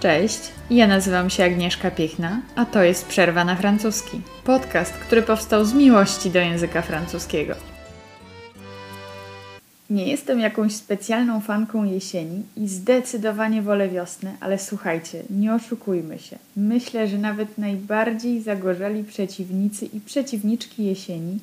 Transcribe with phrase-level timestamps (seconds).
[0.00, 4.20] Cześć, ja nazywam się Agnieszka Piechna, a to jest Przerwa na francuski.
[4.44, 7.54] Podcast, który powstał z miłości do języka francuskiego.
[9.90, 16.38] Nie jestem jakąś specjalną fanką jesieni i zdecydowanie wolę wiosnę, ale słuchajcie, nie oszukujmy się.
[16.56, 21.38] Myślę, że nawet najbardziej zagorzali przeciwnicy i przeciwniczki jesieni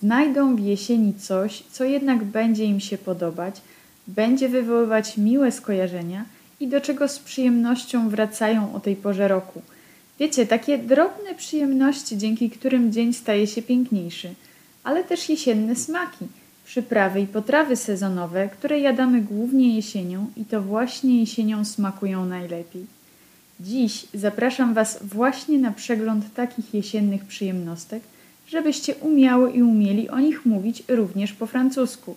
[0.00, 3.60] znajdą w jesieni coś, co jednak będzie im się podobać,
[4.06, 6.24] będzie wywoływać miłe skojarzenia–
[6.60, 9.62] i do czego z przyjemnością wracają o tej porze roku.
[10.18, 14.34] Wiecie, takie drobne przyjemności, dzięki którym dzień staje się piękniejszy,
[14.84, 16.26] ale też jesienne smaki,
[16.64, 22.86] przyprawy i potrawy sezonowe, które jadamy głównie jesienią i to właśnie jesienią smakują najlepiej.
[23.60, 28.02] Dziś zapraszam Was właśnie na przegląd takich jesiennych przyjemnostek,
[28.48, 32.16] żebyście umiały i umieli o nich mówić również po francusku.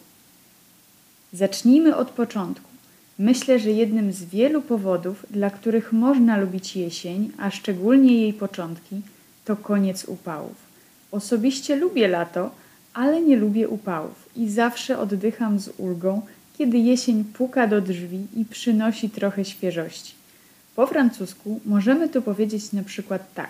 [1.34, 2.70] Zacznijmy od początku.
[3.20, 9.02] Myślę, że jednym z wielu powodów, dla których można lubić jesień, a szczególnie jej początki,
[9.46, 10.56] to koniec upałów.
[11.12, 12.52] Osobiście lubię lato,
[12.94, 16.22] ale nie lubię upałów i zawsze oddycham z ulgą,
[16.58, 20.14] kiedy jesień puka do drzwi i przynosi trochę świeżości.
[20.76, 23.50] Po francusku możemy tu powiedzieć na przykład tak: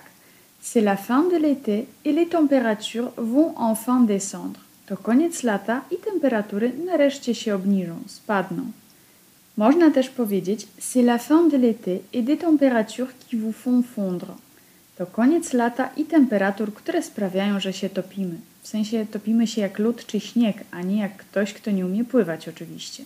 [0.64, 4.69] C'est la fin de l'été et les températures vont enfin descendre.
[4.90, 8.72] To koniec lata i temperatury nareszcie się obniżą, spadną.
[9.58, 14.34] Można też powiedzieć c'est la fin de l'été et des températures qui vous font fondre.
[14.98, 18.36] To koniec lata i temperatur, które sprawiają, że się topimy.
[18.62, 22.06] W sensie topimy się jak lód czy śnieg, a nie jak ktoś, kto nie umie
[22.06, 23.04] pływać oczywiście.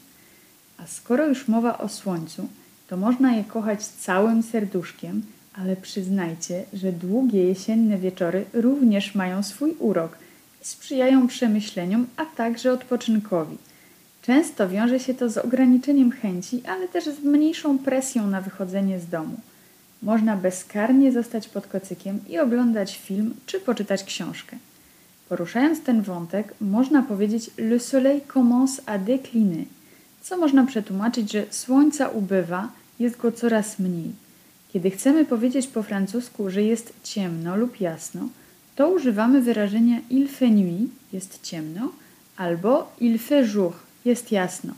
[0.77, 2.47] A skoro już mowa o słońcu,
[2.87, 5.21] to można je kochać całym serduszkiem,
[5.53, 10.22] ale przyznajcie, że długie jesienne wieczory również mają swój urok
[10.63, 13.57] sprzyjają przemyśleniom, a także odpoczynkowi–
[14.23, 19.07] Często wiąże się to z ograniczeniem chęci, ale też z mniejszą presją na wychodzenie z
[19.07, 19.35] domu.
[20.01, 24.57] Można bezkarnie zostać pod kocykiem i oglądać film czy poczytać książkę.
[25.29, 29.65] Poruszając ten wątek, można powiedzieć Le soleil commence à décliner,
[30.21, 32.69] co można przetłumaczyć, że słońca ubywa,
[32.99, 34.11] jest go coraz mniej.
[34.73, 38.27] Kiedy chcemy powiedzieć po francusku, że jest ciemno lub jasno,
[38.75, 41.91] to używamy wyrażenia il fait nuit, jest ciemno,
[42.37, 43.73] albo il fait jour,
[44.05, 44.73] jest jasno.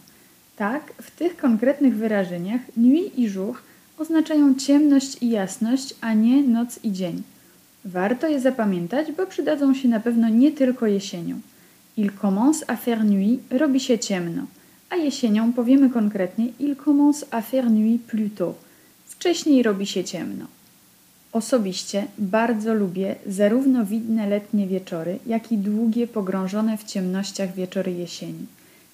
[0.56, 3.56] Tak, w tych konkretnych wyrażeniach nuit i jour
[3.98, 7.24] oznaczają ciemność i jasność, a nie noc i dzień.
[7.86, 11.40] Warto je zapamiętać, bo przydadzą się na pewno nie tylko jesienią.
[11.98, 14.46] Il commence à faire nuit robi się ciemno,
[14.90, 18.56] a jesienią powiemy konkretnie il commence à faire nuit plus tôt.
[19.06, 20.46] Wcześniej robi się ciemno.
[21.36, 28.46] Osobiście bardzo lubię zarówno widne letnie wieczory, jak i długie, pogrążone w ciemnościach wieczory jesieni.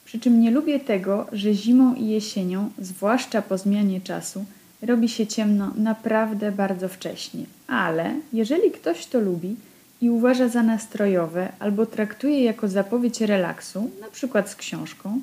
[0.06, 4.46] Przy czym nie lubię tego, że zimą i jesienią, zwłaszcza po zmianie czasu,
[4.81, 7.44] robi się ciemno naprawdę bardzo wcześnie.
[7.68, 9.56] Ale jeżeli ktoś to lubi
[10.01, 15.22] i uważa za nastrojowe albo traktuje jako zapowiedź relaksu, na przykład z książką,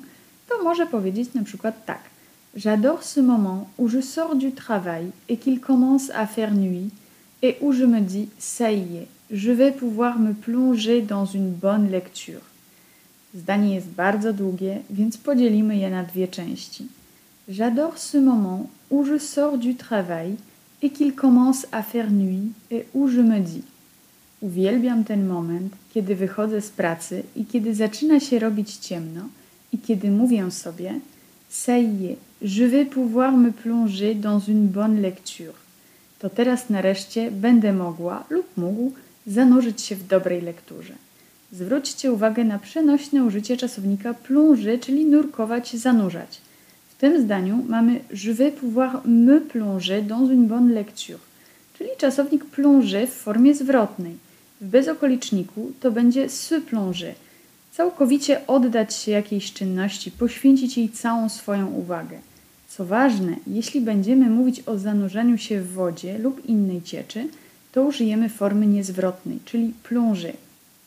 [0.49, 1.99] to może powiedzieć na przykład tak.
[2.57, 6.89] J'adore ce moment où je sors du travail et qu'il commence à faire nuit
[7.41, 11.51] et où je me dis ça y est, je vais pouvoir me plonger dans une
[11.51, 12.41] bonne lecture.
[13.33, 16.87] Zdanie jest bardzo długie, więc podzielimy je na dwie części.
[17.47, 20.35] J'adore ce moment où je sors du travail
[20.81, 23.63] et qu'il commence à faire nuit et où je me dis.
[24.41, 29.21] Uwielbiam ten moment, kiedy wychodzę z pracy i kiedy zaczyna się robić ciemno
[29.73, 30.99] i kiedy mówię sobie
[31.51, 35.53] Ça y est, je vais pouvoir me plonger dans une bonne lecture.
[36.19, 38.91] To teraz nareszcie będę mogła lub mógł
[39.27, 40.93] zanurzyć się w dobrej lekturze.
[41.51, 46.41] Zwróćcie uwagę na przenośne użycie czasownika plonger, czyli nurkować, zanurzać.
[46.89, 51.19] W tym zdaniu mamy Je vais pouvoir me plonger dans une bonne lecture,
[51.77, 54.15] czyli czasownik plonger w formie zwrotnej.
[54.61, 57.13] W bezokoliczniku to będzie se plonger.
[57.71, 62.19] Całkowicie oddać się jakiejś czynności, poświęcić jej całą swoją uwagę.
[62.69, 67.27] Co ważne, jeśli będziemy mówić o zanurzaniu się w wodzie lub innej cieczy,
[67.71, 70.33] to użyjemy formy niezwrotnej, czyli plonger.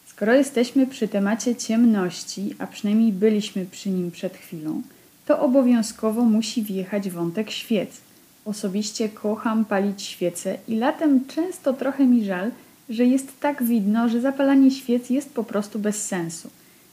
[0.06, 4.82] Skoro jesteśmy przy temacie ciemności, a przynajmniej byliśmy przy nim przed chwilą,
[5.26, 8.00] to obowiązkowo musi wjechać wątek świec.
[8.44, 12.50] Osobiście kocham palić świece i latem często trochę mi żal,
[12.88, 16.50] że jest tak widno, że zapalanie świec jest po prostu bez sensu.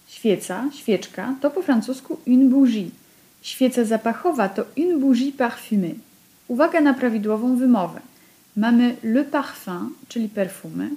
[0.08, 2.90] Świeca, świeczka to po francusku une bougie.
[3.42, 5.96] Świeca zapachowa to une bougie parfumée.
[6.48, 8.00] Uwaga na prawidłową wymowę.
[8.56, 10.90] Mamy le parfum, czyli perfumy,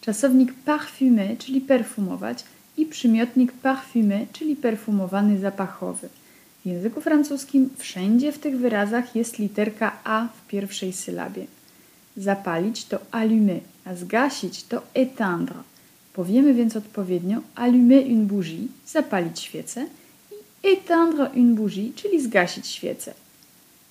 [0.00, 2.44] czasownik parfumé, czyli perfumować
[2.76, 6.08] i przymiotnik parfumé, czyli perfumowany zapachowy.
[6.64, 11.46] W języku francuskim wszędzie w tych wyrazach jest literka A w pierwszej sylabie.
[12.16, 15.62] Zapalić to allumer, a zgasić to éteindre.
[16.12, 19.86] Powiemy więc odpowiednio allumer une bougie, zapalić świecę
[20.62, 23.14] éteindre une bougie, czyli zgasić świecę.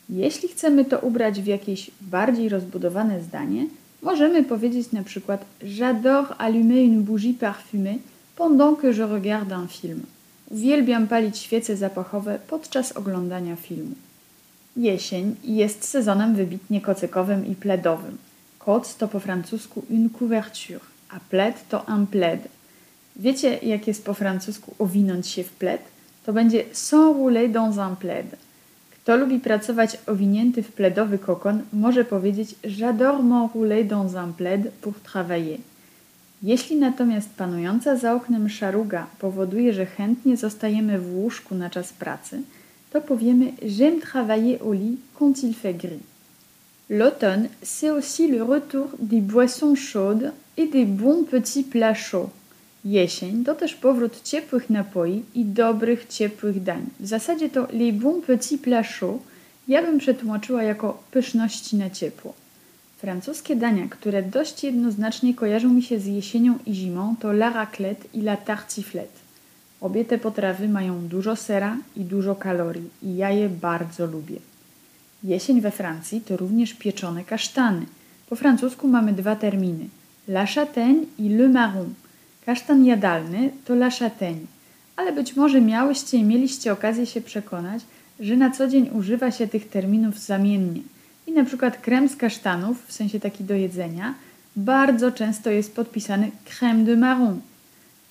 [0.10, 3.68] Jeśli chcemy to ubrać w jakieś bardziej rozbudowane zdanie,
[4.02, 7.98] możemy powiedzieć na przykład J'adore allumer une bougie parfumée
[8.36, 10.02] pendant que je regarde un film.
[10.52, 13.96] Uwielbiam palić świece zapachowe podczas oglądania filmu.
[14.78, 18.18] Jesień jest sezonem wybitnie kocykowym i pledowym.
[18.60, 20.80] Koc to po francusku une couverture,
[21.10, 22.42] a plaid to un plaid.
[23.16, 25.82] Wiecie, jak jest po francusku owinąć się w plaid?
[26.28, 28.36] To będzie s'enrouler dans un plaid.
[28.92, 34.94] Kto lubi pracować owinięty w pledowy kokon, może powiedzieć J'adore m'enrouler dans un plaid pour
[35.00, 35.60] travailler.
[36.44, 42.42] Jeśli natomiast panująca za oknem szaruga powoduje, że chętnie zostajemy w łóżku na czas pracy,
[42.92, 46.04] to powiemy J'aime travailler au lit quand il fait gris.
[46.90, 52.30] L'automne, c'est aussi le retour des boissons chaudes et des bons petits plats chauds.
[52.88, 56.86] Jesień to też powrót ciepłych napoi i dobrych, ciepłych dań.
[57.00, 59.24] W zasadzie to les bons petits plats chauds
[59.68, 62.34] ja bym przetłumaczyła jako pyszności na ciepło.
[62.98, 68.08] Francuskie dania, które dość jednoznacznie kojarzą mi się z jesienią i zimą, to la raclette
[68.14, 69.20] i la tartiflette.
[69.82, 74.40] Obie te potrawy mają dużo sera i dużo kalorii i ja je bardzo lubię.
[75.24, 77.86] Jesień we Francji to również pieczone kasztany.
[78.30, 79.86] Po francusku mamy dwa terminy:
[80.28, 81.94] la châtaigne i le marron.
[82.48, 83.90] Kasztan jadalny to la
[84.96, 87.82] ale być może miałyście i mieliście okazję się przekonać,
[88.20, 90.82] że na co dzień używa się tych terminów zamiennie.
[91.28, 94.14] I na przykład krem z kasztanów, w sensie taki do jedzenia,
[94.56, 97.42] bardzo często jest podpisany crème de marron.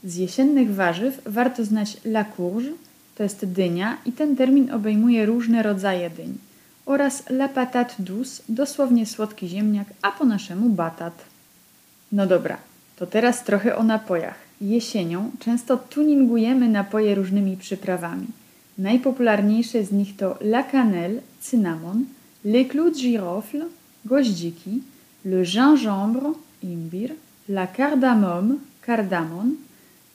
[0.04, 2.70] Z jesiennych warzyw warto znać la courge,
[3.14, 6.38] to jest dynia i ten termin obejmuje różne rodzaje dyń,
[6.86, 11.24] oraz la patate douce, dosłownie słodki ziemniak, a po naszemu batat.
[12.12, 12.56] No dobra,
[12.96, 14.38] to teraz trochę o napojach.
[14.60, 18.26] Jesienią często tuningujemy napoje różnymi przyprawami.
[18.78, 22.04] Najpopularniejsze z nich to la cannelle, cynamon,
[22.44, 23.64] les clous de girofle,
[24.04, 24.82] goździki,
[25.24, 26.32] le gingembre,
[26.62, 27.14] imbir,
[27.48, 29.54] la cardamome, kardamon.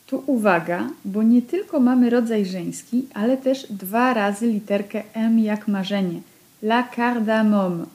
[0.07, 5.67] Tu uwaga, bo nie tylko mamy rodzaj żeński, ale też dwa razy literkę M jak
[5.67, 6.21] marzenie.
[6.63, 7.85] La cardamome.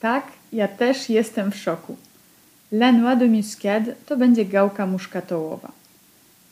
[0.00, 1.96] Tak, ja też jestem w szoku.
[2.72, 5.72] La noix de muscade to będzie gałka muszkatołowa.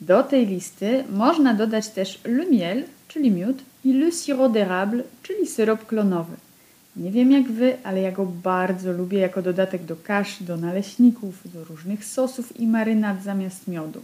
[0.00, 5.46] Do tej listy można dodać też le miel, czyli miód, i le sirop d'érable, czyli
[5.46, 6.36] syrop klonowy.
[6.96, 11.52] Nie wiem jak wy, ale ja go bardzo lubię jako dodatek do kasz, do naleśników,
[11.54, 14.02] do różnych sosów i marynat zamiast miodu.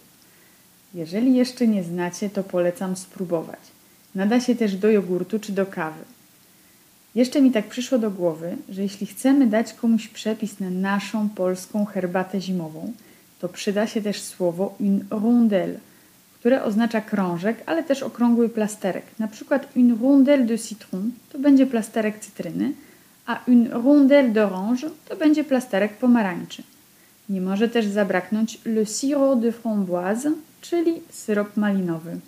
[0.94, 3.60] Jeżeli jeszcze nie znacie, to polecam spróbować.
[4.14, 6.04] Nada się też do jogurtu czy do kawy.
[7.14, 11.84] Jeszcze mi tak przyszło do głowy, że jeśli chcemy dać komuś przepis na naszą polską
[11.84, 12.92] herbatę zimową,
[13.40, 15.78] to przyda się też słowo une rondelle,
[16.34, 19.04] które oznacza krążek, ale też okrągły plasterek.
[19.18, 22.72] Na przykład une rondelle de citron to będzie plasterek cytryny,
[23.26, 26.62] a une rondelle d'orange to będzie plasterek pomarańczy.
[27.28, 32.20] Nie może też zabraknąć le sirop de framboise, czyli syrop malinowy.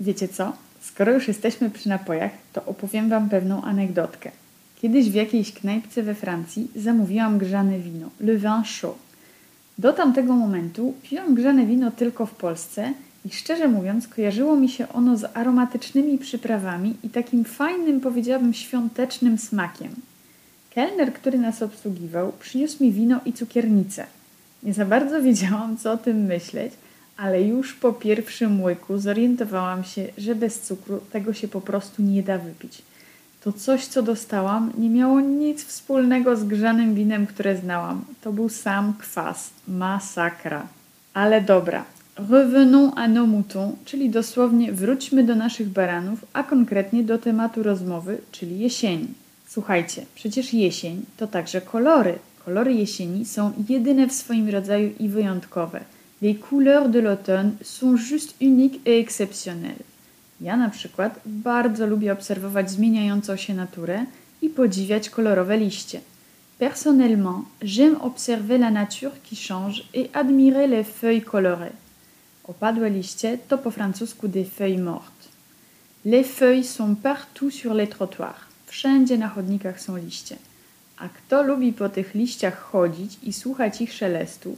[0.00, 0.52] Wiecie co?
[0.84, 4.30] Skoro już jesteśmy przy napojach, to opowiem Wam pewną anegdotkę.
[4.82, 8.96] Kiedyś w jakiejś knajpce we Francji zamówiłam grzane wino, le vin chaud.
[9.78, 12.92] Do tamtego momentu piłam grzane wino tylko w Polsce
[13.24, 19.38] i szczerze mówiąc kojarzyło mi się ono z aromatycznymi przyprawami i takim fajnym, powiedziałabym, świątecznym
[19.38, 19.90] smakiem.
[20.74, 24.06] Kelner, który nas obsługiwał, przyniósł mi wino i cukiernicę.
[24.62, 26.72] Nie za bardzo wiedziałam, co o tym myśleć,
[27.16, 32.22] ale już po pierwszym łyku zorientowałam się, że bez cukru tego się po prostu nie
[32.22, 32.82] da wypić.
[33.44, 38.04] To coś, co dostałam, nie miało nic wspólnego z grzanym winem, które znałam.
[38.22, 39.50] To był sam kwas.
[39.68, 40.66] Masakra.
[41.14, 41.84] Ale dobra.
[42.16, 48.18] Revenons à nos moutons, czyli dosłownie wróćmy do naszych baranów, a konkretnie do tematu rozmowy,
[48.32, 49.08] czyli jesieni.
[49.48, 52.18] Słuchajcie, przecież jesień to także kolory.
[52.44, 55.80] Kolory jesieni są jedyne w swoim rodzaju i wyjątkowe–
[56.24, 59.84] Les couleurs de l'automne sont juste uniques et exceptionnelles.
[60.40, 64.04] Ja na przykład bardzo lubię obserwować zmieniającą się naturę
[64.42, 66.00] i podziwiać kolorowe liście.
[66.58, 71.76] Personnellement, j'aime observer la nature qui change et admirer les feuilles colorées.
[72.44, 75.28] Opadłe liście to po francusku des feuilles mortes.
[76.04, 78.48] Les feuilles sont partout sur les trottoirs.
[78.66, 80.36] Wszędzie na chodnikach są liście.
[80.96, 84.56] A kto lubi po tych liściach chodzić i słuchać ich szelestu,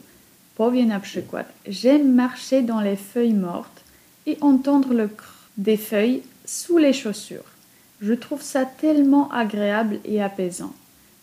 [0.57, 3.85] powie na przykład J'aime marcher dans les feuilles mortes
[4.27, 7.51] et entendre le crrr des feuilles sous les chaussures.
[8.01, 10.75] Je trouve ça tellement agréable et apaisant.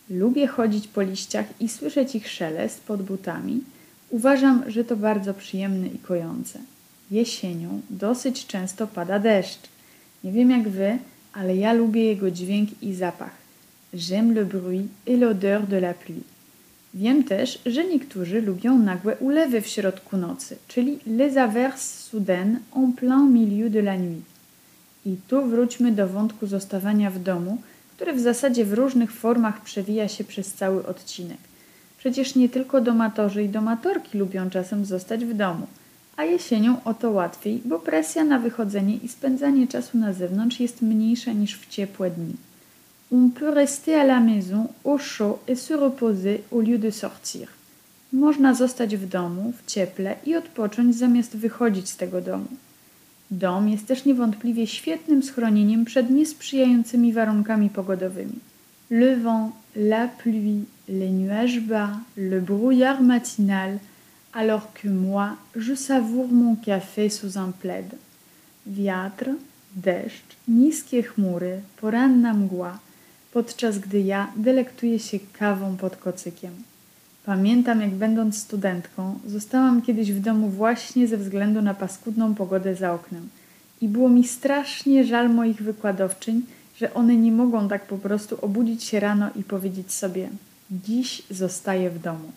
[0.10, 3.62] Lubię chodzić po liściach i słyszeć ich szelest pod butami.
[4.10, 6.60] Uważam, że to bardzo przyjemne i kojące.
[7.12, 9.70] Jesienią dosyć często pada deszcz.
[10.24, 10.98] Nie wiem jak wy,
[11.34, 13.36] ale ja lubię jego dźwięk i zapach.
[13.94, 16.24] J'aime le bruit et l'odeur de la pluie.
[16.94, 22.94] Wiem też, że niektórzy lubią nagłe ulewy w środku nocy, czyli les averses soudaines en
[22.94, 24.26] plein milieu de la nuit.
[25.06, 27.58] I tu wróćmy do wątku zostawania w domu,
[27.96, 31.38] który w zasadzie w różnych formach przewija się przez cały odcinek.
[31.98, 35.68] Przecież nie tylko domatorzy i domatorki lubią czasem zostać w domu,
[36.18, 40.82] a jesienią o to łatwiej, bo presja na wychodzenie i spędzanie czasu na zewnątrz jest
[40.82, 42.34] mniejsza niż w ciepłe dni.
[43.16, 47.48] On peut rester à la maison au chaud et se reposer au lieu de sortir.
[48.14, 52.48] Można zostać w domu, w cieple i odpocząć zamiast wychodzić z tego domu.
[53.32, 58.40] Dom jest też niewątpliwie świetnym schronieniem przed niesprzyjającymi warunkami pogodowymi.
[58.90, 63.78] Le vent, la pluie, les nuages bas, le brouillard matinal,
[64.32, 67.96] alors que moi, je savoure mon café sous un plaid.
[68.68, 69.30] Wiatr,
[69.76, 72.80] deszcz, niskie chmury, poranna mgła,
[73.34, 76.52] podczas gdy ja delektuję się kawą pod kocykiem.
[77.26, 82.94] Pamiętam, jak będąc studentką, zostałam kiedyś w domu właśnie ze względu na paskudną pogodę za
[82.94, 83.30] oknem.
[83.82, 86.42] I było mi strasznie żal moich wykładowczyń,
[86.78, 90.30] że one nie mogą tak po prostu obudzić się rano i powiedzieć sobie:
[90.72, 92.32] Dziś zostaję w domu.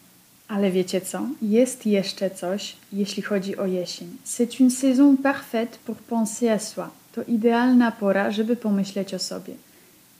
[0.49, 1.27] Ale wiecie co?
[1.43, 4.09] Jest jeszcze coś, jeśli chodzi o jesień.
[4.27, 6.89] C'est une saison parfaite pour penser à soi.
[7.15, 9.55] To idealna pora, żeby pomyśleć o sobie.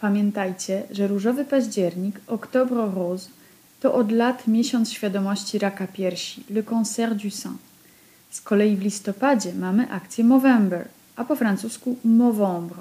[0.01, 3.29] Pamiętajcie, że różowy październik, Oktobro Rose,
[3.81, 7.57] to od lat miesiąc świadomości raka piersi, Le Cancer du Sein.
[8.31, 12.81] Z kolei w listopadzie mamy akcję Movember, a po francusku Movembre,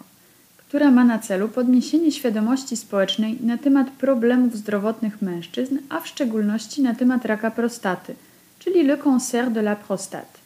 [0.58, 6.82] która ma na celu podniesienie świadomości społecznej na temat problemów zdrowotnych mężczyzn, a w szczególności
[6.82, 8.16] na temat raka prostaty,
[8.60, 10.40] czyli Le Cancer de la Prostate.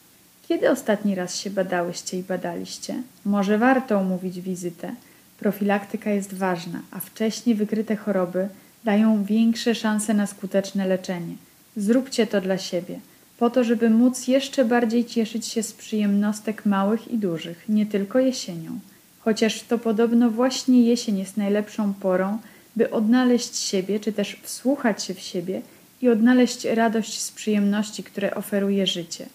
[0.48, 3.02] Kiedy ostatni raz się badałyście i badaliście?
[3.24, 4.94] Może warto umówić wizytę.
[5.40, 8.48] Profilaktyka jest ważna, a wcześniej wykryte choroby
[8.84, 11.34] dają większe szanse na skuteczne leczenie.
[11.76, 13.00] Zróbcie to dla siebie,
[13.38, 18.18] po to, żeby móc jeszcze bardziej cieszyć się z przyjemnostek małych i dużych, nie tylko
[18.18, 18.78] jesienią.
[19.20, 22.38] Chociaż to podobno właśnie jesień jest najlepszą porą,
[22.76, 25.62] by odnaleźć siebie, czy też wsłuchać się w siebie
[26.02, 29.26] i odnaleźć radość z przyjemności, które oferuje życie.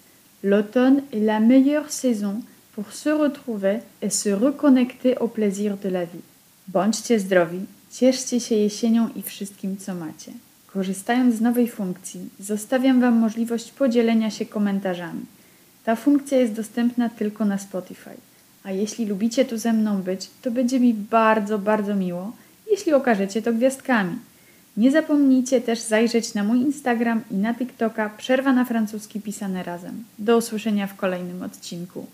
[0.43, 2.41] L'automne est la meilleure saison
[2.75, 6.21] pour se retrouver et se reconnecter au plaisir de la vie.
[6.67, 7.59] Bądźcie zdrowi,
[7.91, 10.31] cieszcie się jesienią i wszystkim, co macie.
[10.67, 15.25] Korzystając z nowej funkcji, zostawiam Wam możliwość podzielenia się komentarzami.
[15.85, 18.09] Ta funkcja jest dostępna tylko na Spotify.
[18.63, 22.31] A jeśli lubicie tu ze mną być, to będzie mi bardzo, bardzo miło,
[22.71, 24.15] jeśli okażecie to gwiazdkami.
[24.77, 30.03] Nie zapomnijcie też zajrzeć na mój Instagram i na TikToka Przerwa na francuski pisane razem.
[30.19, 32.05] Do usłyszenia w kolejnym odcinku.